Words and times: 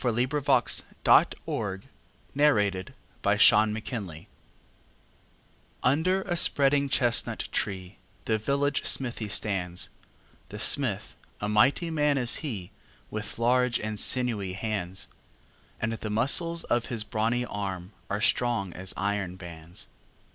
The 0.03 0.11
Village 0.11 0.81
Blacksmith 1.05 1.83
UNDER 5.85 6.21
a 6.23 6.35
spreading 6.35 6.89
chestnut 6.89 7.47
tree 7.51 7.97
The 8.25 8.37
village 8.39 8.83
smithy 8.83 9.27
stands; 9.29 9.89
The 10.49 10.57
smith, 10.57 11.15
a 11.39 11.47
mighty 11.47 11.91
man 11.91 12.17
is 12.17 12.37
he, 12.37 12.71
With 13.11 13.37
large 13.37 13.79
and 13.79 13.99
sinewy 13.99 14.53
hands; 14.53 15.07
And 15.79 15.93
the 15.93 16.09
muscles 16.09 16.63
of 16.63 16.87
his 16.87 17.03
brawny 17.03 17.45
arm 17.45 17.93
Are 18.09 18.21
strong 18.21 18.73
as 18.73 18.95
iron 18.97 19.35
bands. 19.35 19.85